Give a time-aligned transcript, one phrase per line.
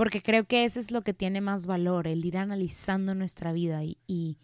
[0.00, 3.84] porque creo que ese es lo que tiene más valor, el ir analizando nuestra vida
[3.84, 4.38] y, y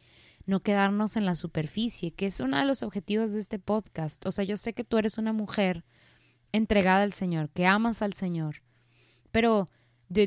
[0.44, 4.26] no quedarnos en la superficie, que es uno de los objetivos de este podcast.
[4.26, 5.86] O sea, yo sé que tú eres una mujer
[6.52, 8.56] entregada al Señor, que amas al Señor,
[9.32, 9.66] pero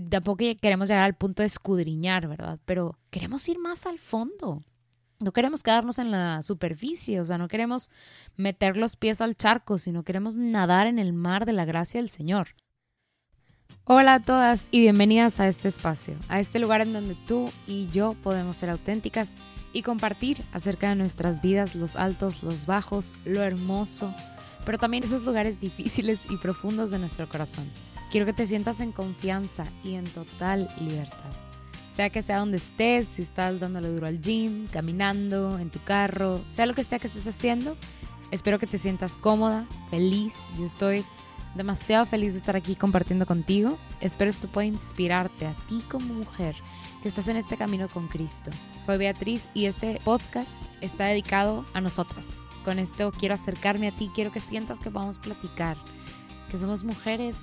[0.09, 2.57] tampoco queremos llegar al punto de escudriñar, ¿verdad?
[2.65, 4.63] Pero queremos ir más al fondo.
[5.19, 7.91] No queremos quedarnos en la superficie, o sea, no queremos
[8.35, 12.09] meter los pies al charco, sino queremos nadar en el mar de la gracia del
[12.09, 12.55] Señor.
[13.91, 17.87] Hola a todas y bienvenidas a este espacio, a este lugar en donde tú y
[17.87, 19.33] yo podemos ser auténticas
[19.73, 24.13] y compartir acerca de nuestras vidas, los altos, los bajos, lo hermoso,
[24.63, 27.67] pero también esos lugares difíciles y profundos de nuestro corazón.
[28.11, 31.31] Quiero que te sientas en confianza y en total libertad.
[31.91, 36.41] Sea que sea donde estés, si estás dándole duro al gym, caminando, en tu carro,
[36.53, 37.75] sea lo que sea que estés haciendo,
[38.29, 40.35] espero que te sientas cómoda, feliz.
[40.59, 41.03] Yo estoy
[41.55, 43.77] demasiado feliz de estar aquí compartiendo contigo.
[44.01, 46.55] Espero esto pueda inspirarte a ti como mujer
[47.01, 48.51] que estás en este camino con Cristo.
[48.79, 52.27] Soy Beatriz y este podcast está dedicado a nosotras.
[52.65, 55.77] Con esto quiero acercarme a ti, quiero que sientas que a platicar,
[56.51, 57.35] que somos mujeres,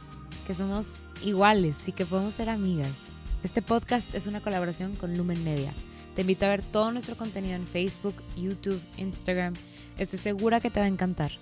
[0.47, 3.17] que somos iguales y que podemos ser amigas.
[3.43, 5.73] Este podcast es una colaboración con Lumen Media.
[6.15, 9.55] Te invito a ver todo nuestro contenido en Facebook, YouTube, Instagram.
[9.99, 11.33] Estoy segura que te va a encantar.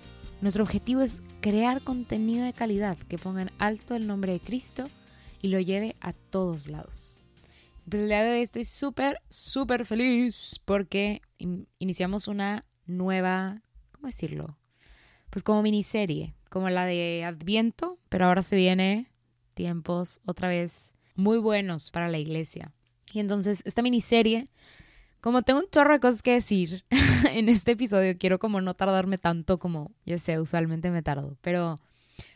[0.45, 4.87] Nuestro objetivo es crear contenido de calidad que ponga en alto el nombre de Cristo
[5.41, 7.19] y lo lleve a todos lados.
[7.89, 11.23] Pues el día de hoy estoy súper, súper feliz porque
[11.79, 14.55] iniciamos una nueva, ¿cómo decirlo?
[15.31, 19.11] Pues como miniserie, como la de Adviento, pero ahora se viene
[19.55, 22.71] tiempos otra vez muy buenos para la iglesia.
[23.13, 24.45] Y entonces esta miniserie,
[25.25, 26.85] como tengo un chorro de cosas que decir
[27.31, 31.79] en este episodio, quiero como no tardarme tanto como yo sé, usualmente me tardo, pero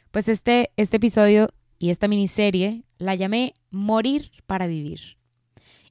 [0.10, 5.20] pues este, este episodio y esta miniserie la llamé Morir para Vivir.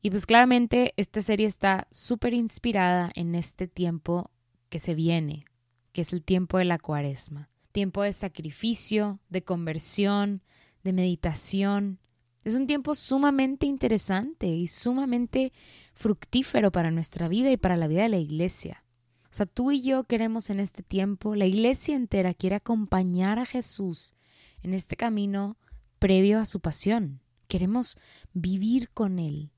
[0.03, 4.33] Y pues claramente esta serie está súper inspirada en este tiempo
[4.69, 5.45] que se viene,
[5.93, 7.49] que es el tiempo de la cuaresma.
[7.71, 10.43] Tiempo de sacrificio, de conversión,
[10.83, 12.01] de meditación.
[12.49, 15.53] Es un tiempo sumamente interesante y sumamente
[15.93, 18.85] fructífero para nuestra vida y para la vida de la iglesia.
[19.25, 23.45] O sea, tú y yo queremos en este tiempo, la iglesia entera quiere acompañar a
[23.45, 24.15] Jesús
[24.63, 25.59] en este camino
[25.99, 27.21] previo a su pasión.
[27.49, 27.99] Queremos
[28.33, 29.51] vivir con Él,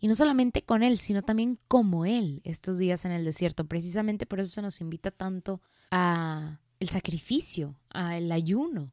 [0.00, 3.66] y no solamente con Él, sino también como Él estos días en el desierto.
[3.68, 5.60] Precisamente por eso se nos invita tanto
[5.92, 8.90] a el sacrificio, al ayuno,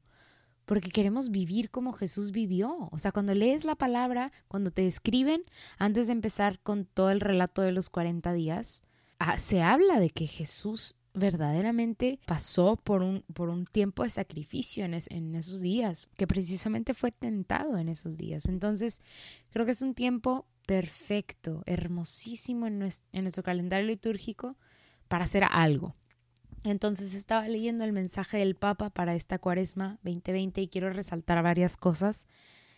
[0.66, 2.90] porque queremos vivir como Jesús vivió.
[2.91, 5.44] O sea, cuando lees la palabra, cuando te escriben,
[5.78, 8.84] antes de empezar con todo el relato de los 40 días,
[9.19, 14.85] ah, se habla de que Jesús verdaderamente pasó por un, por un tiempo de sacrificio
[14.85, 18.46] en, en, esos días, que precisamente fue tentado en esos días.
[18.47, 19.02] Entonces,
[19.52, 24.57] creo que es un tiempo perfecto, hermosísimo en nuestro, calendario litúrgico
[25.07, 25.96] para hacer algo.
[26.63, 31.75] Entonces estaba leyendo el mensaje del Papa para esta cuaresma 2020 y quiero resaltar varias
[31.75, 32.28] cosas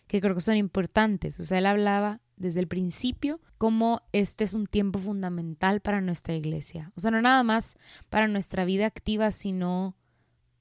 [0.06, 1.38] que creo que son importantes.
[1.40, 6.34] O sea, él hablaba desde el principio cómo este es un tiempo fundamental para nuestra
[6.34, 6.92] iglesia.
[6.96, 7.76] O sea, no nada más
[8.10, 9.96] para nuestra vida activa, sino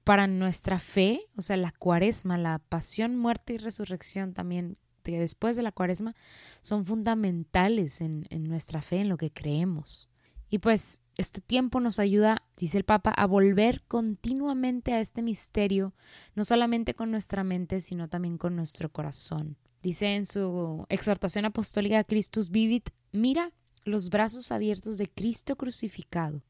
[0.04, 5.64] para nuestra fe, o sea, la cuaresma, la pasión, muerte y resurrección también después de
[5.64, 6.16] la cuaresma
[6.62, 10.10] son fundamentales en, en nuestra fe, en lo que creemos.
[10.50, 15.94] Y pues este tiempo nos ayuda, dice el Papa, a volver continuamente a este misterio,
[16.36, 19.58] no solamente con nuestra mente, sino también con nuestro corazón.
[19.82, 23.52] Dice en su exhortación apostólica Christus Vivit, mira
[23.84, 26.42] los brazos abiertos de Cristo crucificado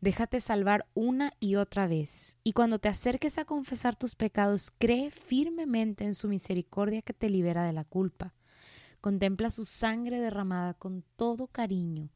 [0.00, 2.38] Déjate salvar una y otra vez.
[2.44, 7.28] Y cuando te acerques a confesar tus pecados, cree firmemente en su misericordia que te
[7.28, 8.34] libera de la culpa.
[9.00, 12.10] Contempla su sangre derramada con todo cariño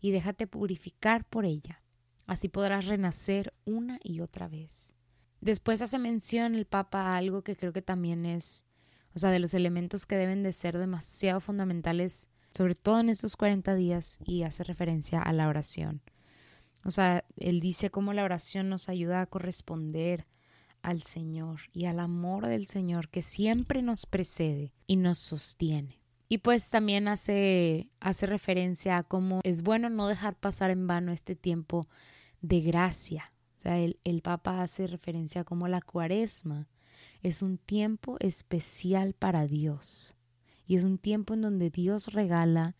[0.00, 1.82] y déjate purificar por ella.
[2.26, 4.94] Así podrás renacer una y otra vez.
[5.40, 8.66] Después hace mención el Papa a algo que creo que también es,
[9.14, 13.36] o sea, de los elementos que deben de ser demasiado fundamentales, sobre todo en estos
[13.36, 16.02] 40 días, y hace referencia a la oración.
[16.84, 20.26] O sea, él dice cómo la oración nos ayuda a corresponder
[20.82, 25.97] al Señor y al amor del Señor que siempre nos precede y nos sostiene.
[26.28, 31.12] Y pues también hace, hace referencia a cómo es bueno no dejar pasar en vano
[31.12, 31.88] este tiempo
[32.42, 33.32] de gracia.
[33.56, 36.68] O sea, el, el Papa hace referencia a cómo la cuaresma
[37.22, 40.14] es un tiempo especial para Dios.
[40.66, 42.76] Y es un tiempo en donde Dios regala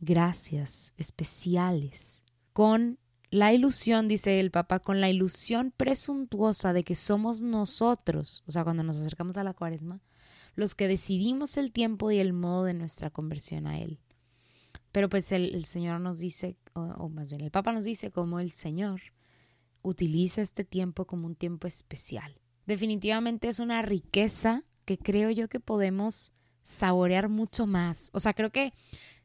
[0.00, 2.98] gracias especiales con
[3.30, 8.62] la ilusión, dice el Papa, con la ilusión presuntuosa de que somos nosotros, o sea,
[8.62, 10.00] cuando nos acercamos a la cuaresma,
[10.54, 13.98] los que decidimos el tiempo y el modo de nuestra conversión a Él.
[14.92, 18.52] Pero pues el, Señor nos dice, o, más bien el Papa nos dice cómo el
[18.52, 19.00] Señor
[19.82, 22.38] utiliza este tiempo como un tiempo especial.
[22.66, 26.32] Definitivamente es una riqueza que creo yo que podemos
[26.62, 28.10] saborear mucho más.
[28.12, 28.72] O sea, creo que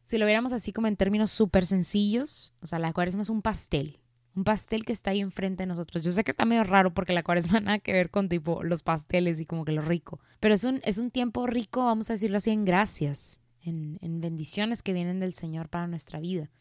[0.03, 3.41] si lo viéramos así como en términos súper sencillos, o sea, la cuaresma es un
[3.41, 3.99] pastel,
[4.37, 6.03] un pastel que está ahí enfrente de nosotros.
[6.03, 8.83] Yo sé que está medio raro porque la cuaresma nada que ver con tipo los
[8.83, 12.13] pasteles y como que lo rico, pero es un, es un tiempo rico, vamos a
[12.13, 16.51] decirlo así, en gracias, en, en bendiciones que vienen del Señor para nuestra vida.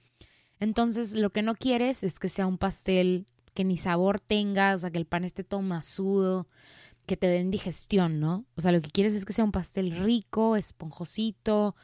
[0.58, 4.78] Entonces, lo que no quieres es que sea un pastel que ni sabor tenga, o
[4.78, 6.48] sea, que el pan esté todo masudo,
[7.04, 8.46] que te den digestión, ¿no?
[8.56, 11.76] O sea, lo que quieres es que sea un pastel rico, esponjosito,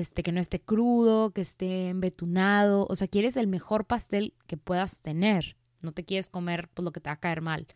[0.00, 2.86] este, que no esté crudo, que esté embetunado.
[2.88, 5.56] O sea, quieres el mejor pastel que puedas tener.
[5.82, 7.66] No te quieres comer pues, lo que te va a caer mal.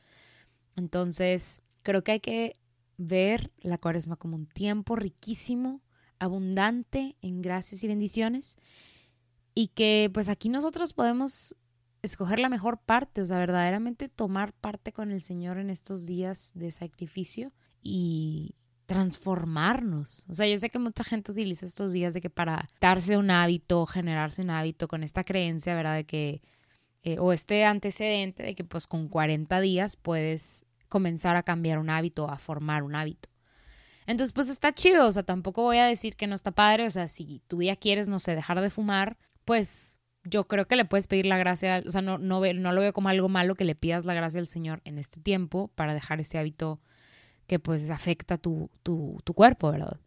[0.77, 2.55] Entonces, creo que hay que
[2.97, 5.81] ver la cuaresma como un tiempo riquísimo,
[6.19, 8.57] abundante en gracias y bendiciones.
[9.55, 11.57] Y que pues aquí nosotros podemos
[12.03, 16.53] escoger la mejor parte, o sea, verdaderamente tomar parte con el Señor en estos días
[16.55, 17.53] de sacrificio
[17.83, 18.55] y,
[18.91, 20.27] transformarnos.
[20.29, 23.31] O sea, yo sé que mucha gente utiliza estos días de que para darse un
[23.31, 25.95] hábito, generarse un hábito con esta creencia, ¿verdad?
[25.95, 26.43] De que,
[27.05, 31.89] eh, o este antecedente de que pues con 40 días puedes comenzar a cambiar un
[31.89, 33.29] hábito, a formar un hábito.
[34.09, 36.91] Entonces, pues está chido, o sea, tampoco voy a decir que no está padre, o
[36.91, 40.85] sea, si tú ya quieres, no sé, dejar de fumar, pues yo creo que le
[40.85, 43.65] puedes pedir la gracia, o sea, no, no, no lo veo como algo malo que
[43.65, 46.81] le pidas la gracia al Señor en este tiempo para dejar ese hábito
[47.51, 49.99] que pues afecta tu, tu, tu cuerpo, ¿verdad?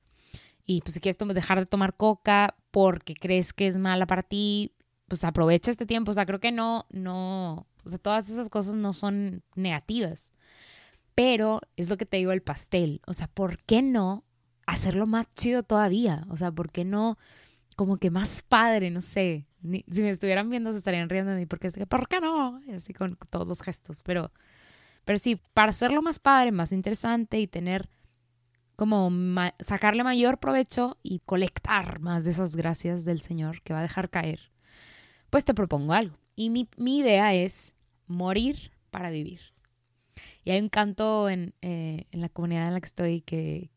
[0.65, 4.71] Y pues si quieres dejar de tomar coca porque crees que es mala para ti,
[5.09, 6.11] pues aprovecha este tiempo.
[6.11, 10.31] O sea, creo que no, no, o sea, todas esas cosas no son negativas.
[11.15, 13.01] Pero es lo que te digo el pastel.
[13.07, 14.23] O sea, ¿por qué no
[14.65, 16.25] hacerlo más chido todavía?
[16.29, 17.17] O sea, ¿por qué no
[17.75, 18.89] como que más padre?
[18.89, 19.47] No sé.
[19.91, 22.61] si me estuvieran viendo se estarían riendo de mí porque es que, ¿por qué no?
[22.73, 24.01] así con todos los gestos.
[24.01, 24.31] Pero
[25.05, 27.89] pero sí, para hacerlo más padre, más interesante y tener
[28.75, 29.11] como
[29.59, 34.09] sacarle mayor provecho y colectar más de esas gracias del Señor que va a dejar
[34.09, 34.51] caer,
[35.29, 36.17] pues te propongo algo.
[36.35, 37.75] Y mi, idea es
[38.07, 39.39] morir para vivir.
[40.43, 43.69] Y hay un canto en, eh, en la comunidad en la que estoy que,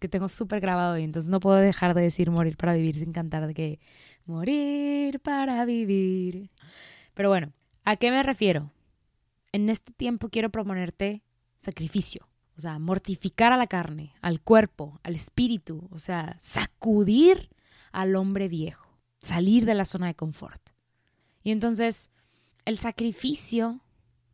[0.00, 3.12] que, tengo súper grabado y entonces no puedo dejar de decir morir para vivir sin
[3.12, 3.80] cantar de que
[4.26, 6.50] morir para vivir.
[7.14, 7.52] Pero bueno,
[7.84, 8.72] ¿a qué me refiero?
[9.52, 11.22] En este tiempo quiero proponerte
[11.56, 17.50] sacrificio, o sea, mortificar a la carne, al cuerpo, al espíritu, o sea, sacudir
[17.92, 20.70] al hombre viejo, salir de la zona de confort.
[21.42, 22.10] Y entonces,
[22.64, 23.80] el sacrificio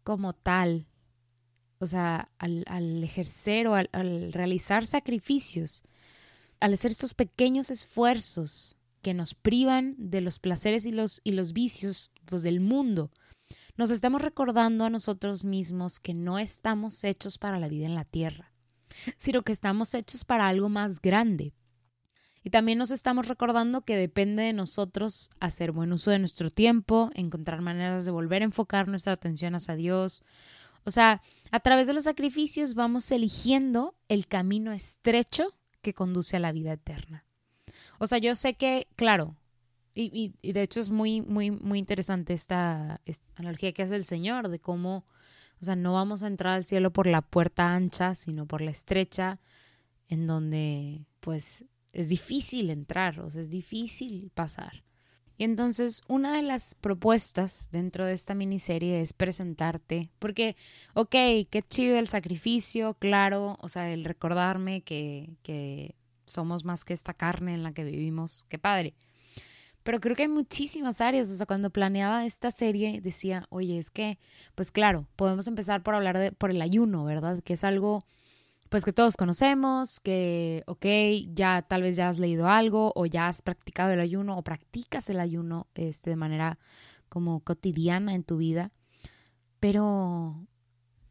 [0.02, 0.86] como tal,
[1.78, 5.82] o sea, al, ejercer o al, realizar sacrificios,
[6.60, 11.52] al hacer estos pequeños esfuerzos que nos privan de los placeres y los, y los
[11.52, 13.10] vicios pues, del mundo,
[13.76, 18.04] nos estamos recordando a nosotros mismos que no estamos hechos para la vida en la
[18.04, 18.52] tierra,
[19.16, 21.52] sino que estamos hechos para algo más grande.
[22.42, 27.10] Y también nos estamos recordando que depende de nosotros hacer buen uso de nuestro tiempo,
[27.14, 30.22] encontrar maneras de volver a enfocar nuestra atención hacia Dios.
[30.84, 35.52] O sea, a través de los sacrificios vamos eligiendo el camino estrecho
[35.82, 37.24] que conduce a la vida eterna.
[37.98, 39.34] O sea, yo sé que, claro,
[39.96, 43.00] y, de hecho es muy, muy, muy interesante esta,
[43.36, 45.06] analogía que hace el Señor de cómo,
[45.60, 48.70] o sea, no vamos a entrar al cielo por la puerta ancha, sino por la
[48.70, 49.40] estrecha,
[50.08, 54.84] en donde pues es difícil entrar, o sea, es difícil pasar.
[55.38, 60.56] Y entonces una de las propuestas dentro de esta miniserie es presentarte, porque,
[60.94, 61.10] ok,
[61.50, 65.94] qué chido el sacrificio, claro, o sea, el recordarme que, que
[66.26, 68.94] somos más que esta carne en la que vivimos, qué padre.
[69.86, 71.30] Pero creo que hay muchísimas áreas.
[71.30, 74.18] O sea, cuando planeaba esta serie decía, oye, es que,
[74.56, 77.40] pues claro, podemos empezar por hablar de, por el ayuno, ¿verdad?
[77.44, 78.02] Que es algo,
[78.68, 80.86] pues que todos conocemos, que, ok,
[81.34, 85.08] ya tal vez ya has leído algo o ya has practicado el ayuno o practicas
[85.08, 86.58] el ayuno este, de manera
[87.08, 88.72] como cotidiana en tu vida.
[89.60, 90.48] Pero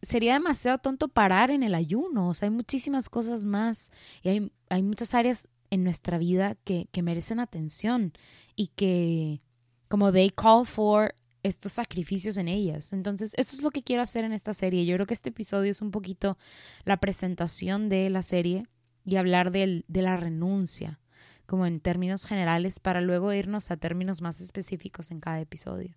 [0.02, 2.28] sería demasiado tonto parar en el ayuno.
[2.28, 3.90] O sea, hay muchísimas cosas más
[4.22, 8.14] y hay, hay muchas áreas en nuestra vida que, que merecen atención
[8.56, 9.42] y que
[9.88, 12.92] como they call for estos sacrificios en ellas.
[12.92, 14.86] Entonces, eso es lo que quiero hacer en esta serie.
[14.86, 16.38] Yo creo que este episodio es un poquito
[16.86, 18.66] la presentación de la serie
[19.06, 21.00] y hablar de la renuncia,
[21.46, 25.96] como en términos generales, para luego irnos a términos más específicos en cada episodio.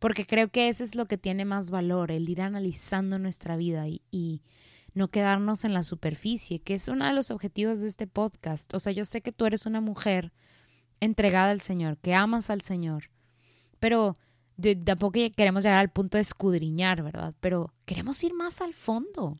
[0.00, 3.86] Porque creo que eso es lo que tiene más valor, el ir analizando nuestra vida
[3.86, 4.42] y
[4.96, 8.72] no quedarnos en la superficie, que es uno de los objetivos de este podcast.
[8.72, 10.32] O sea, yo sé que tú eres una mujer
[11.00, 13.10] entregada al Señor, que amas al Señor,
[13.78, 14.16] pero
[14.86, 17.34] tampoco queremos llegar al punto de escudriñar, ¿verdad?
[17.40, 19.38] Pero queremos ir más al fondo.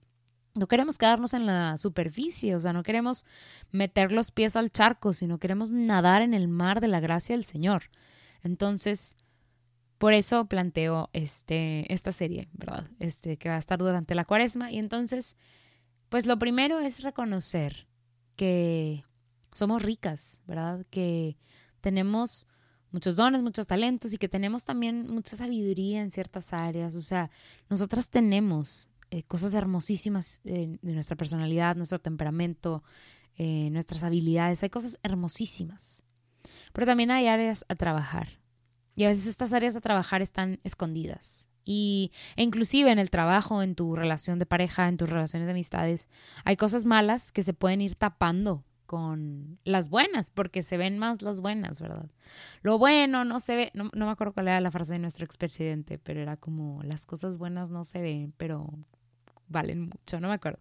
[0.55, 3.25] No queremos quedarnos en la superficie, o sea, no queremos
[3.73, 7.47] meter los pies al charco, sino queremos nadar en el mar de la gracia del
[7.47, 7.85] Señor.
[8.43, 9.17] Entonces,
[9.99, 12.87] por eso planteo este, esta serie, ¿verdad?
[12.99, 14.71] Este, que va a estar durante la cuaresma.
[14.71, 15.37] Y entonces,
[16.09, 17.89] pues lo primero es reconocer
[18.37, 19.05] que
[19.53, 20.85] somos ricas, ¿verdad?
[20.91, 21.39] Que
[21.81, 22.47] tenemos
[22.91, 26.95] muchos dones, muchos talentos y que tenemos también mucha sabiduría en ciertas áreas.
[26.95, 27.31] O sea,
[27.71, 32.83] nosotras tenemos eh, cosas hermosísimas de nuestra personalidad, nuestro temperamento,
[33.37, 34.63] eh, nuestras habilidades.
[34.63, 36.03] Hay cosas hermosísimas.
[36.73, 38.41] Pero también hay áreas a trabajar.
[38.97, 41.49] Y a veces estas áreas a trabajar están escondidas.
[41.65, 45.53] Y e inclusive en el trabajo, en tu relación de pareja, en tus relaciones de
[45.53, 46.09] amistades,
[46.45, 51.21] hay cosas malas que se pueden ir tapando con las buenas, porque se ven más
[51.21, 52.09] las buenas, ¿verdad?
[52.63, 55.25] Lo bueno no se ve, no, no me acuerdo cuál era la frase de nuestro
[55.25, 58.73] expresidente, pero era como las cosas buenas no se ven, pero
[59.49, 60.61] valen mucho, no me acuerdo.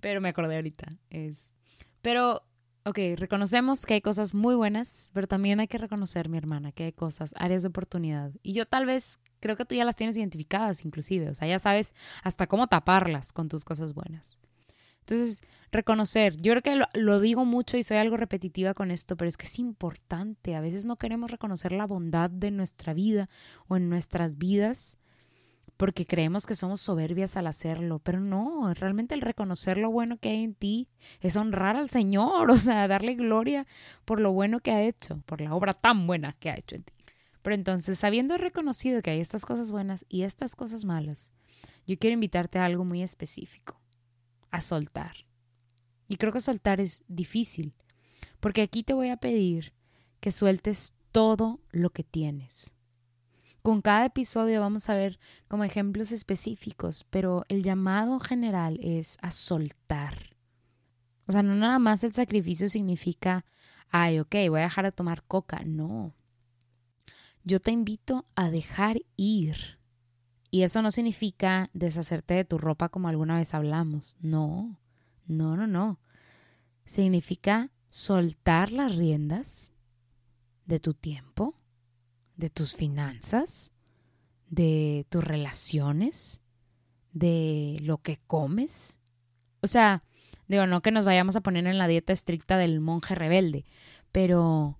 [0.00, 0.88] Pero me acordé ahorita.
[1.10, 1.54] Es,
[2.02, 2.42] pero
[2.88, 6.84] ok, reconocemos que hay cosas muy buenas, pero también hay que reconocer, mi hermana, que
[6.84, 8.32] hay cosas, áreas de oportunidad.
[8.42, 11.58] Y yo tal vez creo que tú ya las tienes identificadas inclusive, o sea, ya
[11.58, 14.38] sabes hasta cómo taparlas con tus cosas buenas.
[15.00, 15.40] Entonces,
[15.72, 19.28] reconocer, yo creo que lo, lo, digo mucho y soy algo repetitiva con esto, pero
[19.28, 20.54] es que es importante.
[20.54, 23.30] A veces no queremos reconocer la bondad de nuestra vida
[23.68, 24.98] o en nuestras vidas
[25.78, 30.30] porque creemos que somos soberbias al hacerlo, pero no, realmente el reconocer lo bueno que
[30.30, 30.88] hay en ti
[31.20, 33.64] es honrar al Señor, o sea, darle gloria
[34.04, 36.82] por lo bueno que ha hecho, por la obra tan buena que ha hecho en
[36.82, 36.92] ti.
[37.42, 41.32] Pero entonces, habiendo reconocido que hay estas cosas buenas y estas cosas malas,
[41.86, 43.80] yo quiero invitarte a algo muy específico,
[44.50, 45.14] a soltar.
[46.08, 47.72] Y creo que soltar es difícil,
[48.40, 49.72] porque aquí te voy a pedir
[50.18, 52.74] que sueltes todo lo que tienes
[53.62, 59.30] con cada episodio vamos a ver como ejemplos específicos, pero el llamado general es a
[59.30, 60.36] soltar.
[61.26, 63.44] O sea, no nada más el sacrificio significa,
[63.90, 65.60] ay, ok, voy a dejar de tomar coca.
[65.64, 66.14] No.
[67.44, 69.78] Yo te invito a dejar ir.
[70.50, 74.16] Y eso no significa deshacerte de tu ropa como alguna vez hablamos.
[74.20, 74.78] No,
[75.26, 76.00] no, no, no.
[76.86, 79.72] Significa soltar las riendas
[80.64, 81.54] de tu tiempo,
[82.38, 83.72] de tus finanzas,
[84.48, 86.40] de tus relaciones,
[87.12, 89.00] de lo que comes.
[89.60, 90.04] O sea,
[90.46, 93.64] digo, no que nos vayamos a poner en la dieta estricta del monje rebelde,
[94.12, 94.78] pero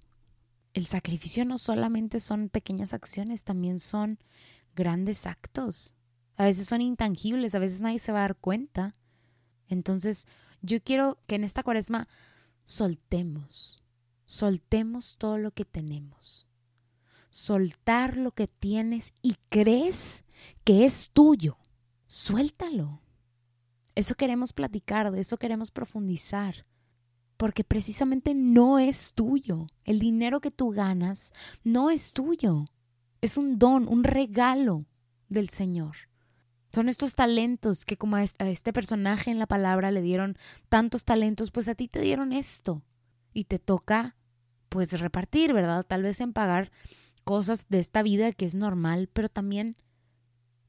[0.72, 4.20] el sacrificio no solamente son pequeñas acciones, también son
[4.76, 5.94] grandes actos.
[6.36, 8.92] A veces son intangibles, a veces nadie se va a dar cuenta.
[9.66, 10.26] Entonces,
[10.62, 12.06] yo quiero que en esta cuaresma
[12.62, 13.82] soltemos,
[14.26, 16.48] soltemos todo lo que tenemos
[17.30, 20.24] soltar lo que tienes y crees
[20.64, 21.58] que es tuyo.
[22.06, 23.02] Suéltalo.
[23.94, 26.66] Eso queremos platicar, de eso queremos profundizar.
[27.36, 29.66] Porque precisamente no es tuyo.
[29.84, 31.32] El dinero que tú ganas
[31.64, 32.66] no es tuyo.
[33.20, 34.84] Es un don, un regalo
[35.28, 35.96] del Señor.
[36.72, 40.36] Son estos talentos que como a este personaje en la palabra le dieron
[40.68, 42.82] tantos talentos, pues a ti te dieron esto.
[43.32, 44.16] Y te toca
[44.68, 45.84] pues repartir, ¿verdad?
[45.86, 46.70] Tal vez en pagar
[47.28, 49.76] cosas de esta vida que es normal, pero también,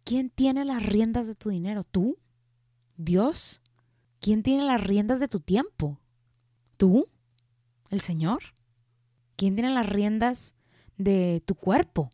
[0.04, 1.86] ¿quién tiene las riendas de tu dinero?
[1.86, 2.20] ¿Tú?
[2.98, 3.62] ¿Dios?
[4.20, 6.01] ¿Quién tiene las riendas de tu tiempo?
[6.75, 7.08] ¿Tú?
[7.89, 8.39] ¿El Señor?
[9.38, 10.54] ¿Quién tiene las riendas
[10.98, 12.10] de tu cuerpo?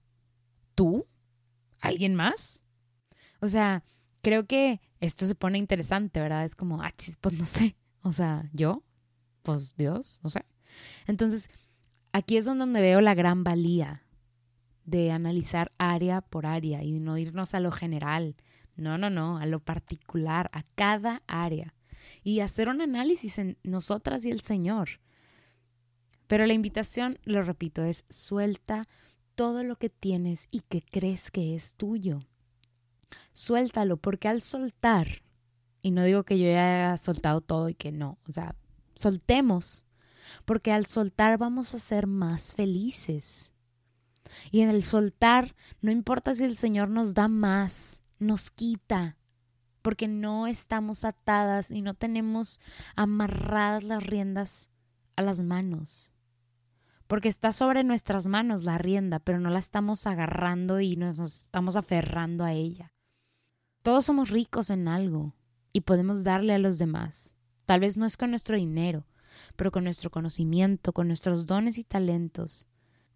[0.75, 1.07] ¿Tú?
[1.81, 2.63] ¿Alguien más?
[3.41, 3.83] O sea,
[4.21, 6.45] creo que esto se pone interesante, ¿verdad?
[6.45, 7.75] Es como, ah, pues no sé.
[8.03, 8.83] O sea, yo,
[9.41, 10.45] pues Dios, no sé.
[11.07, 11.49] Entonces,
[12.11, 14.04] aquí es donde veo la gran valía
[14.85, 18.35] de analizar área por área y no irnos a lo general.
[18.75, 21.73] No, no, no, a lo particular, a cada área.
[22.23, 24.99] Y hacer un análisis en nosotras y el Señor.
[26.27, 28.87] Pero la invitación, lo repito, es suelta
[29.35, 32.19] todo lo que tienes y que crees que es tuyo.
[33.31, 35.23] Suéltalo, porque al soltar,
[35.81, 38.55] y no digo que yo ya haya soltado todo y que no, o sea,
[38.95, 39.85] soltemos,
[40.45, 43.53] porque al soltar vamos a ser más felices.
[44.51, 49.17] Y en el soltar, no importa si el Señor nos da más, nos quita,
[49.81, 52.59] porque no estamos atadas y no tenemos
[52.95, 54.69] amarradas las riendas
[55.15, 56.11] a las manos.
[57.07, 61.75] Porque está sobre nuestras manos la rienda, pero no la estamos agarrando y nos estamos
[61.75, 62.93] aferrando a ella.
[63.83, 65.35] Todos somos ricos en algo.
[65.71, 67.35] y podemos darle a los demás.
[67.65, 69.05] Tal vez no es con nuestro dinero,
[69.57, 72.65] pero con nuestro conocimiento, con nuestros dones y talentos,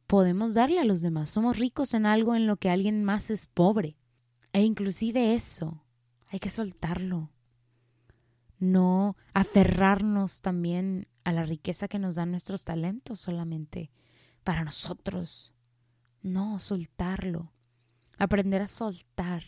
[0.10, 1.30] podemos darle a los demás.
[1.30, 3.96] Somos ricos en algo en lo que alguien más es pobre.
[4.54, 5.86] E inclusive eso,
[6.30, 7.30] hay que soltarlo.
[8.58, 13.92] No aferrarnos también a la riqueza que nos dan nuestros talentos solamente
[14.44, 15.54] para nosotros.
[16.24, 17.54] No, soltarlo.
[18.18, 19.44] Aprender a soltar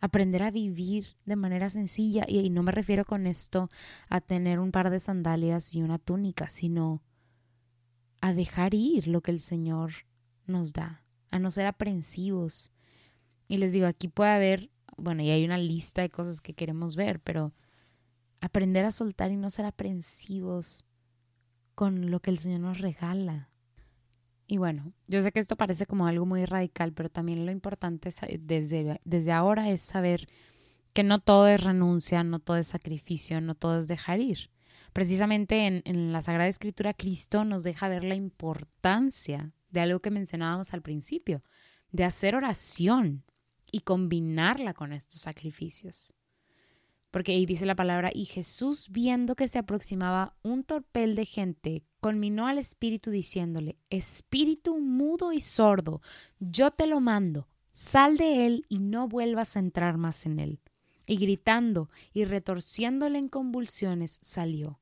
[0.00, 2.24] aprender a vivir de manera sencilla.
[2.26, 3.68] Y, no me refiero con esto
[4.08, 7.02] a tener un par de sandalias y una túnica, sino
[8.20, 9.92] a dejar ir lo que el Señor
[10.46, 12.72] nos da, a no ser aprensivos.
[13.48, 16.96] Y les digo, aquí puede haber, bueno, y hay una lista de cosas que queremos
[16.96, 17.54] ver, pero
[18.40, 20.84] aprender a soltar y no ser aprensivos
[21.74, 23.50] con lo que el Señor nos regala.
[24.46, 28.10] Y bueno, yo sé que esto parece como algo muy radical, pero también lo importante
[28.40, 30.26] desde, desde ahora es saber
[30.94, 34.50] que no todo es renuncia, no todo es sacrificio, no todo es dejar ir.
[34.92, 40.10] Precisamente en, en la Sagrada Escritura, Cristo nos deja ver la importancia de algo que
[40.10, 41.42] mencionábamos al principio,
[41.92, 43.24] de hacer oración
[43.70, 46.14] y combinarla con estos sacrificios.
[47.10, 51.82] Porque ahí dice la palabra, y Jesús viendo que se aproximaba un torpel de gente,
[52.00, 56.02] conminó al espíritu diciéndole, Espíritu mudo y sordo,
[56.38, 60.60] yo te lo mando, sal de él y no vuelvas a entrar más en él.
[61.08, 64.78] Y gritando y retorciéndole en convulsiones, salió,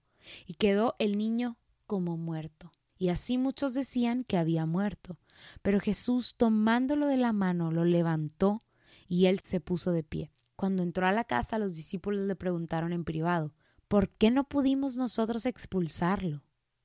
[0.47, 1.57] y quedó el niño
[1.87, 2.73] como muerto.
[2.99, 5.19] Y así muchos decían que había muerto.
[5.63, 8.65] Pero Jesús, tomándolo de la mano, lo levantó,
[9.09, 10.33] y él se puso de pie.
[10.57, 13.55] Cuando entró a la casa, los discípulos le preguntaron en privado,
[13.89, 16.43] ¿por qué no pudimos nosotros expulsarlo?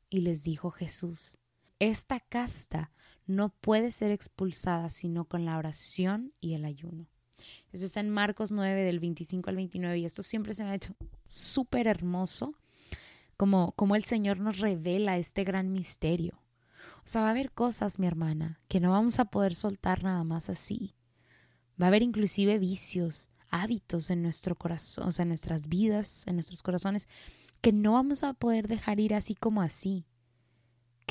[0.10, 1.40] Y les dijo Jesús,
[1.80, 2.92] esta casta
[3.26, 7.08] no puede ser expulsada sino con la oración y el ayuno.
[7.72, 10.76] Eso está en Marcos 9 del 25 al 29 y esto siempre se me ha
[10.76, 10.96] hecho
[11.28, 12.56] súper hermoso,
[13.38, 16.42] como, como el Señor nos revela este gran misterio.
[17.04, 20.24] O sea, va a haber cosas, mi hermana, que no vamos a poder soltar nada
[20.24, 20.96] más así.
[21.82, 26.36] Va a haber inclusive vicios, hábitos en nuestro corazón, o sea, en nuestras vidas, en
[26.36, 27.08] nuestros corazones,
[27.62, 30.06] que no vamos a poder dejar ir así como así,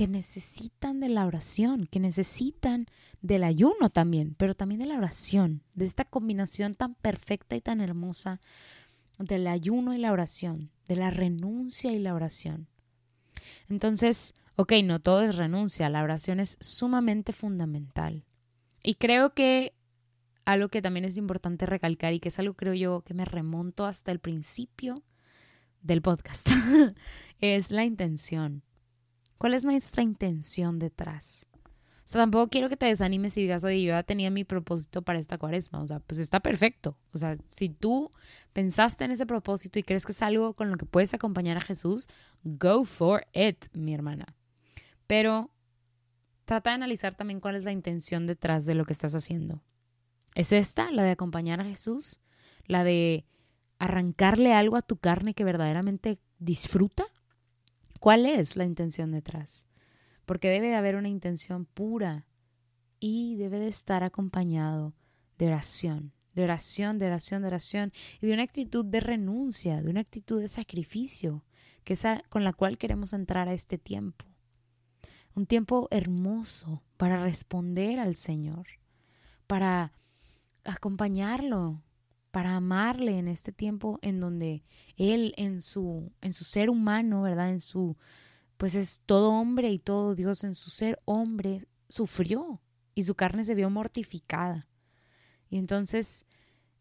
[0.01, 2.87] que necesitan de la oración, que necesitan
[3.21, 7.83] del ayuno también, pero también de la oración, de esta combinación tan perfecta y tan
[7.83, 8.41] hermosa
[9.19, 12.67] del ayuno y la oración, de la renuncia y la oración.
[13.69, 18.25] Entonces, ok, no todo es renuncia, la oración es sumamente fundamental.
[18.83, 19.75] Y creo que
[20.47, 23.85] algo que también es importante recalcar y que es algo creo yo que me remonto
[23.85, 25.03] hasta el principio
[25.83, 26.49] del podcast,
[27.43, 28.63] es la intención.
[29.41, 31.47] ¿Cuál es nuestra intención detrás?
[31.55, 35.01] O sea, tampoco quiero que te desanimes y digas, oye, yo ya tenía mi propósito
[35.01, 35.81] para esta cuaresma.
[35.81, 36.99] O sea, pues está perfecto.
[37.15, 38.11] O sea, si tú
[38.53, 41.63] pensaste en ese propósito y crees que es algo con lo que puedes acompañar a
[41.63, 42.07] Jesús,
[42.43, 44.27] go for it, mi hermana.
[45.07, 45.51] Pero
[46.45, 49.63] trata de analizar también cuál es la intención detrás de lo que estás haciendo.
[50.35, 52.21] ¿Es esta la de acompañar a Jesús?
[52.67, 53.25] ¿La de
[53.79, 57.05] arrancarle algo a tu carne que verdaderamente disfruta?
[58.01, 59.67] ¿Cuál es la intención detrás?
[60.25, 62.27] Porque debe de haber una intención pura
[62.99, 64.95] y debe de estar acompañado
[65.37, 69.91] de oración, de oración, de oración, de oración y de una actitud de renuncia, de
[69.91, 71.45] una actitud de sacrificio,
[71.85, 74.25] que es con la cual queremos entrar a este tiempo.
[75.37, 78.67] Un tiempo hermoso para responder al Señor,
[79.47, 79.93] para
[80.65, 81.83] acompañarlo,
[82.31, 84.65] para amarle en este tiempo en donde
[84.97, 87.51] él en su en su ser humano, ¿verdad?
[87.51, 87.97] En su
[88.57, 92.61] pues es todo hombre y todo Dios en su ser hombre sufrió
[92.95, 94.69] y su carne se vio mortificada.
[95.49, 96.27] Y entonces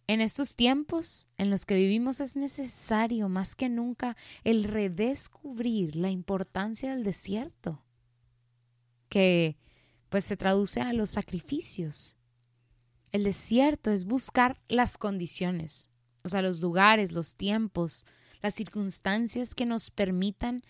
[0.09, 6.09] en estos tiempos en los que vivimos es necesario más que nunca el redescubrir la
[6.09, 7.83] importancia del desierto,
[9.07, 9.57] que
[10.09, 12.17] pues se traduce a los sacrificios,
[13.11, 15.89] el desierto es buscar las condiciones,
[16.23, 18.05] o sea, los lugares, los tiempos,
[18.41, 20.63] las circunstancias que nos permitan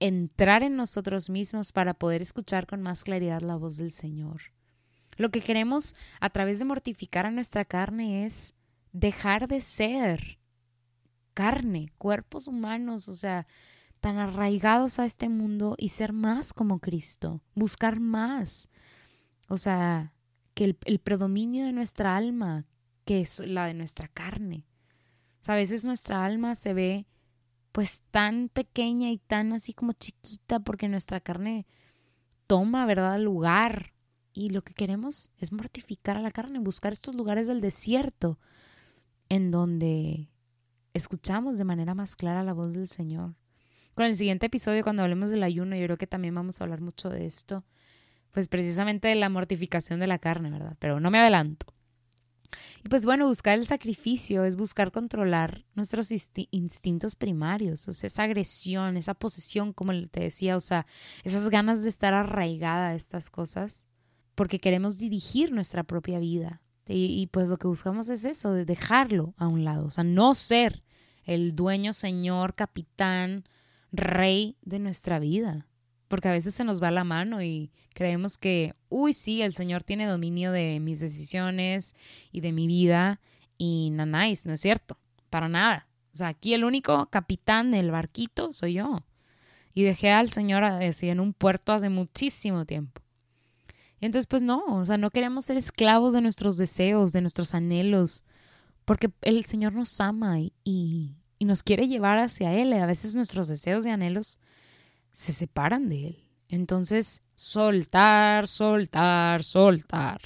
[0.00, 4.42] entrar en nosotros mismos para poder escuchar con más claridad la voz del Señor.
[5.16, 8.54] Lo que queremos a través de mortificar a nuestra carne es
[8.92, 10.38] dejar de ser
[11.34, 13.46] carne, cuerpos humanos, o sea,
[14.00, 18.68] tan arraigados a este mundo y ser más como Cristo, buscar más.
[19.48, 20.13] O sea,
[20.54, 22.64] que el, predominio de nuestra alma,
[23.04, 24.66] que es la de nuestra carne.
[25.46, 27.06] a veces nuestra alma se ve
[27.72, 31.66] pues tan pequeña y tan así como chiquita porque nuestra carne
[32.46, 33.92] toma, ¿verdad?, lugar.
[34.32, 38.38] Y lo que queremos es mortificar a la carne, buscar estos lugares del desierto
[39.28, 40.28] en donde
[40.92, 43.34] escuchamos de manera más clara la voz del Señor.
[43.94, 46.80] Con el siguiente episodio, cuando hablemos del ayuno, yo creo que también vamos a hablar
[46.80, 47.64] mucho de esto,
[48.34, 50.76] pues precisamente la mortificación de la carne, ¿verdad?
[50.80, 51.66] Pero no me adelanto.
[52.84, 56.10] Y pues bueno, buscar el sacrificio es buscar controlar nuestros
[56.50, 60.84] instintos primarios, o sea, esa agresión, esa posesión, como te decía, o sea,
[61.22, 63.86] esas ganas de estar arraigada a estas cosas,
[64.34, 66.60] porque queremos dirigir nuestra propia vida.
[66.86, 70.04] Y, y pues lo que buscamos es eso, de dejarlo a un lado, o sea,
[70.04, 70.82] no ser
[71.22, 73.44] el dueño, señor, capitán,
[73.92, 75.68] rey de nuestra vida
[76.08, 79.82] porque a veces se nos va la mano y creemos que, uy, sí, el Señor
[79.82, 81.94] tiene dominio de mis decisiones
[82.32, 83.20] y de mi vida
[83.58, 84.98] y nanáis, no es cierto,
[85.30, 85.88] para nada.
[86.12, 89.04] O sea, aquí el único capitán del barquito soy yo.
[89.72, 93.02] Y dejé al Señor así en un puerto hace muchísimo tiempo.
[94.00, 97.54] Y entonces, pues no, o sea, no queremos ser esclavos de nuestros deseos, de nuestros
[97.54, 98.22] anhelos,
[98.84, 102.72] porque el Señor nos ama y, y, nos quiere llevar hacia Él.
[102.72, 104.38] A veces nuestros deseos y anhelos
[105.14, 106.24] se separan de él.
[106.48, 110.20] Entonces, soltar, soltar, soltar.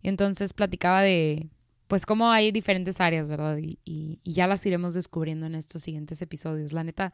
[0.00, 1.50] Y entonces platicaba de,
[1.88, 3.58] pues, cómo hay diferentes áreas, ¿verdad?
[3.58, 6.72] Y, y, ya las iremos descubriendo en estos siguientes episodios.
[6.72, 7.12] La neta,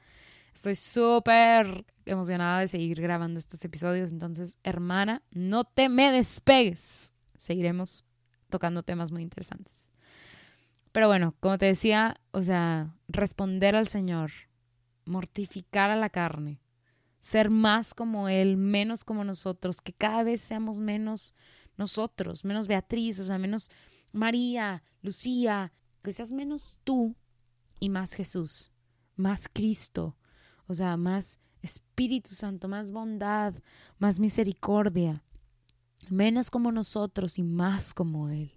[0.54, 4.12] estoy súper emocionada de seguir grabando estos episodios.
[4.12, 7.12] Entonces, hermana, no te me despegues.
[7.36, 8.04] Seguiremos
[8.50, 9.90] tocando temas muy interesantes.
[10.92, 14.30] Pero bueno, como te decía, o sea, responder al Señor
[15.06, 16.60] mortificar a la carne,
[17.20, 21.34] ser más como Él, menos como nosotros, que cada vez seamos menos
[21.76, 23.70] nosotros, menos Beatriz, o sea, menos
[24.12, 27.16] María, Lucía, que seas menos tú
[27.80, 28.70] y más Jesús,
[29.16, 30.16] más Cristo,
[30.66, 33.54] o sea, más Espíritu Santo, más bondad,
[33.98, 35.24] más misericordia,
[36.10, 38.52] menos como nosotros y más como Él.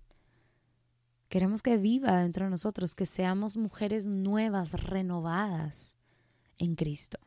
[1.30, 5.98] Queremos que viva dentro de nosotros, que seamos mujeres nuevas, renovadas,
[6.58, 7.20] en Cristo.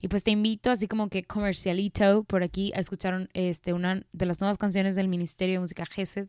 [0.00, 4.26] Y pues te invito, así como que comercialito, por aquí a escuchar este, una de
[4.26, 6.28] las nuevas canciones del Ministerio de Música Gesed,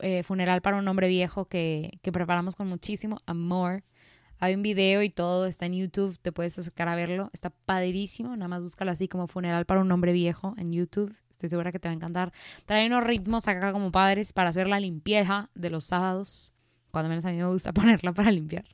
[0.00, 3.84] eh, Funeral para un Hombre Viejo, que, que preparamos con muchísimo amor.
[4.38, 7.30] Hay un video y todo, está en YouTube, te puedes acercar a verlo.
[7.32, 11.14] Está padrísimo, nada más búscalo así como Funeral para un Hombre Viejo en YouTube.
[11.30, 12.32] Estoy segura que te va a encantar.
[12.64, 16.52] Trae unos ritmos acá como padres para hacer la limpieza de los sábados.
[16.90, 18.64] Cuando menos a mí me gusta ponerla para limpiar.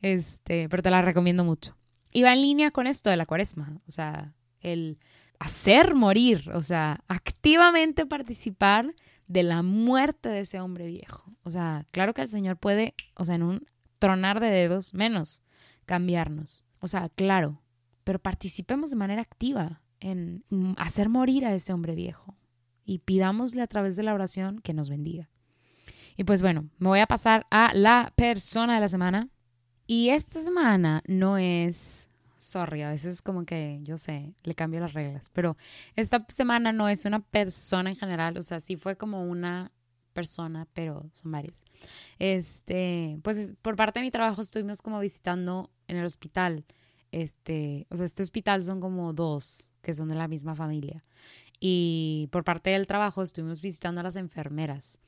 [0.00, 1.76] Este, pero te la recomiendo mucho.
[2.12, 4.98] Y va en línea con esto de la cuaresma, o sea, el
[5.38, 8.94] hacer morir, o sea, activamente participar
[9.26, 11.32] de la muerte de ese hombre viejo.
[11.42, 13.66] O sea, claro que el Señor puede, o sea, en un
[13.98, 15.42] tronar de dedos, menos
[15.86, 16.64] cambiarnos.
[16.80, 17.62] O sea, claro,
[18.04, 20.44] pero participemos de manera activa en
[20.76, 22.36] hacer morir a ese hombre viejo
[22.84, 25.30] y pidámosle a través de la oración que nos bendiga.
[26.16, 29.28] Y pues bueno, me voy a pasar a la persona de la semana.
[29.86, 34.92] Y esta semana no es, sorry, a veces como que yo sé, le cambio las
[34.92, 35.56] reglas, pero
[35.96, 39.70] esta semana no es una persona en general, o sea, sí fue como una
[40.12, 41.64] persona, pero son varias.
[42.18, 46.64] Este, pues por parte de mi trabajo estuvimos como visitando en el hospital.
[47.10, 51.04] Este, o sea, este hospital son como dos que son de la misma familia.
[51.64, 54.98] Y por parte del trabajo estuvimos visitando a las enfermeras.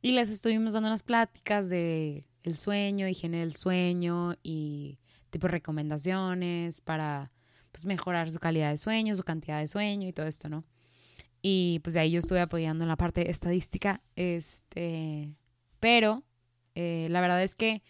[0.00, 5.00] Y les estuvimos dando unas pláticas de el sueño, higiene del sueño y
[5.30, 7.32] tipo recomendaciones para
[7.72, 10.62] pues, mejorar su calidad de sueño, su cantidad de sueño y todo esto, ¿no?
[11.42, 15.34] Y pues de ahí yo estuve apoyando en la parte estadística, este,
[15.80, 16.22] pero
[16.76, 17.82] eh, la verdad es que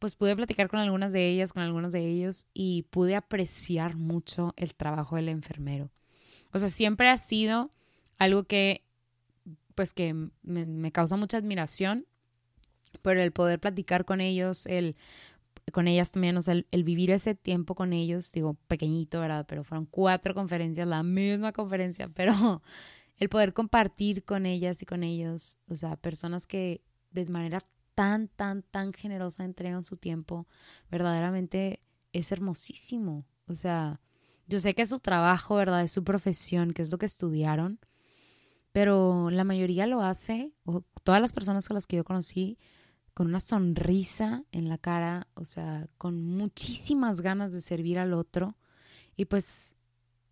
[0.00, 4.52] pues pude platicar con algunas de ellas, con algunos de ellos y pude apreciar mucho
[4.56, 5.92] el trabajo del enfermero.
[6.52, 7.70] O sea, siempre ha sido
[8.18, 8.84] algo que
[9.74, 12.06] pues que me, causa mucha admiración,
[13.00, 14.96] pero el poder platicar con ellos, el
[15.72, 19.46] con ellas también, o sea, el, vivir ese tiempo con ellos, digo, pequeñito, ¿verdad?
[19.48, 22.62] Pero fueron cuatro conferencias, la misma conferencia, pero
[23.16, 27.60] el poder compartir con ellas y con ellos, o sea, personas que de manera
[27.94, 30.46] tan, tan, tan generosa entregan su tiempo,
[30.90, 31.80] verdaderamente
[32.12, 33.24] es hermosísimo.
[33.46, 34.00] O sea,
[34.46, 35.82] yo sé que es su trabajo, ¿verdad?
[35.82, 37.78] Es su profesión, que es lo que estudiaron,
[38.72, 42.58] pero la mayoría lo hace, o todas las personas con las que yo conocí,
[43.14, 48.56] con una sonrisa en la cara, o sea, con muchísimas ganas de servir al otro.
[49.16, 49.76] Y pues,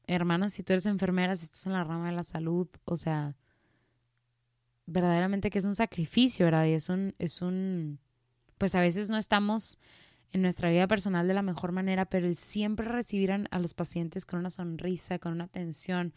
[0.06, 3.36] hermana, si tú eres enfermera, si estás en la rama de la salud, o sea,
[4.86, 6.64] verdaderamente que es un sacrificio, ¿verdad?
[6.66, 8.00] Y es un, es un,
[8.56, 9.78] pues a veces no estamos
[10.32, 14.38] en nuestra vida personal de la mejor manera, pero siempre recibir a los pacientes con
[14.40, 16.14] una sonrisa, con una atención,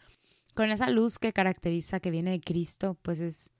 [0.54, 3.50] con esa luz que caracteriza que viene de Cristo, pues es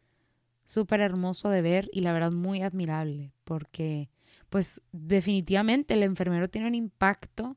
[0.65, 4.11] súper hermoso de ver y la verdad muy admirable, porque
[4.49, 7.57] pues definitivamente el enfermero tiene un impacto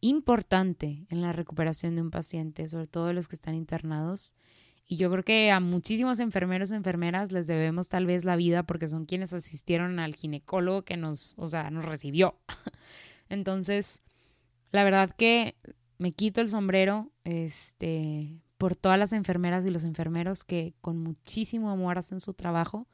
[0.00, 4.34] importante en la recuperación de un paciente, sobre todo de los que están internados.
[4.86, 8.64] Y yo creo que a muchísimos enfermeros o enfermeras les debemos tal vez la vida
[8.64, 12.38] porque son quienes asistieron al ginecólogo que nos, o sea, nos recibió.
[13.28, 14.02] Entonces,
[14.72, 15.56] la verdad que
[15.98, 21.70] me quito el sombrero este, por todas las enfermeras y los enfermeros que con muchísimo
[21.70, 22.86] amor hacen su trabajo.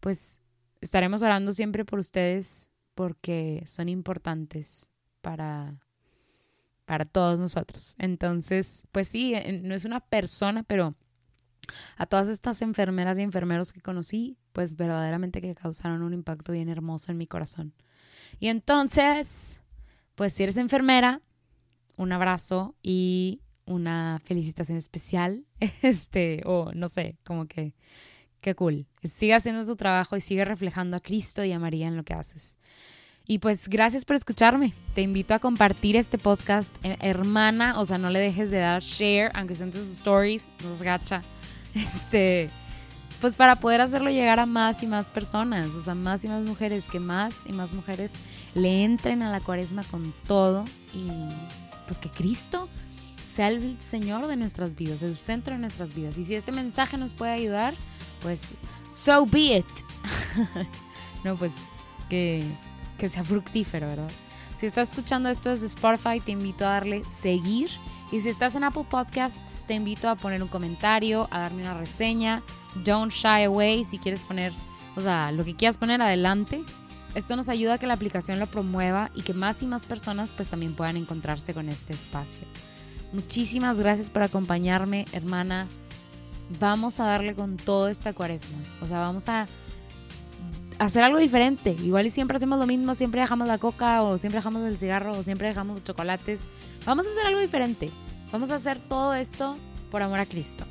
[0.00, 0.40] Pues
[0.82, 4.90] estaremos orando siempre por ustedes porque son importantes
[5.22, 5.80] para
[6.84, 7.94] para todos nosotros.
[7.98, 10.94] Entonces, pues sí, no es una persona, pero
[11.96, 16.68] a todas estas enfermeras y enfermeros que conocí, pues verdaderamente que causaron un impacto bien
[16.68, 17.74] hermoso en mi corazón.
[18.40, 19.60] Y entonces,
[20.14, 21.20] pues si eres enfermera,
[21.96, 25.44] un abrazo y una felicitación especial,
[25.82, 27.74] este, o no sé, como que,
[28.40, 28.86] qué cool.
[29.02, 32.14] Sigue haciendo tu trabajo y sigue reflejando a Cristo y a María en lo que
[32.14, 32.58] haces.
[33.26, 34.74] Y pues gracias por escucharme.
[34.94, 37.80] Te invito a compartir este podcast, eh, hermana.
[37.80, 41.22] O sea, no le dejes de dar share, aunque sean tus stories, nos gacha.
[41.94, 42.50] Este,
[43.20, 46.44] pues para poder hacerlo llegar a más y más personas, o sea, más y más
[46.44, 48.12] mujeres, que más y más mujeres
[48.54, 51.08] le entren a la cuaresma con todo y
[51.86, 52.68] pues que Cristo
[53.28, 56.16] sea el Señor de nuestras vidas, el centro de nuestras vidas.
[56.18, 57.74] Y si este mensaje nos puede ayudar,
[58.20, 58.54] pues
[58.88, 59.66] so be it.
[61.24, 61.52] no, pues
[62.08, 62.44] que,
[62.96, 64.10] que sea fructífero, ¿verdad?
[64.58, 67.70] Si estás escuchando esto desde Spotify, te invito a darle seguir
[68.12, 71.74] y si estás en Apple Podcasts, te invito a poner un comentario, a darme una
[71.74, 72.42] reseña.
[72.84, 74.52] Don't shy away si quieres poner,
[74.96, 76.62] o sea, lo que quieras poner adelante.
[77.14, 80.32] Esto nos ayuda a que la aplicación lo promueva y que más y más personas
[80.32, 82.44] pues también puedan encontrarse con este espacio.
[83.12, 85.68] Muchísimas gracias por acompañarme, hermana.
[86.58, 88.58] Vamos a darle con todo esta cuaresma.
[88.82, 89.46] O sea, vamos a
[90.78, 91.76] hacer algo diferente.
[91.82, 95.12] Igual y siempre hacemos lo mismo, siempre dejamos la coca o siempre dejamos el cigarro
[95.12, 96.46] o siempre dejamos los chocolates.
[96.84, 97.90] Vamos a hacer algo diferente.
[98.32, 99.56] Vamos a hacer todo esto
[99.90, 100.64] por amor a Cristo.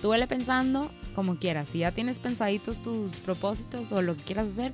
[0.00, 1.68] Tú vele pensando como quieras.
[1.68, 4.72] Si ya tienes pensaditos tus propósitos o lo que quieras hacer,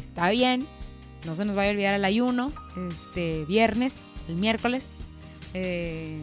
[0.00, 0.66] está bien.
[1.26, 2.52] No se nos vaya a olvidar el ayuno,
[2.88, 4.96] este viernes, el miércoles.
[5.54, 6.22] Eh,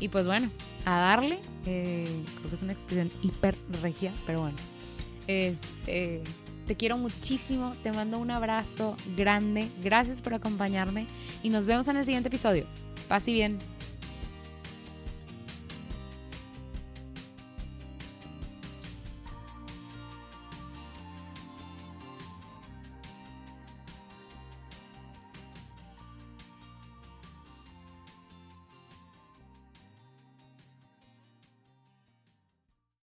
[0.00, 0.50] y pues bueno,
[0.84, 1.38] a darle.
[1.66, 4.56] Eh, creo que es una expresión hiper regia, pero bueno.
[5.28, 6.22] Este,
[6.72, 11.06] te quiero muchísimo, te mando un abrazo grande, gracias por acompañarme
[11.42, 12.64] y nos vemos en el siguiente episodio.
[13.08, 13.58] Paz y bien.